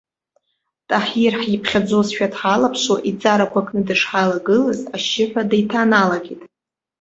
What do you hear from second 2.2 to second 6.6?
дҳалаԥшуа, иӡарақәа кны дышҳалагылаз, ашьшьыҳәа деиҭаналагеит.